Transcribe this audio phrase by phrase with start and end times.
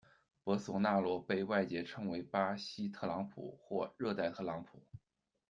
[0.43, 4.81] 博索纳罗被外界称为「巴西特朗普」或「热带特朗普」。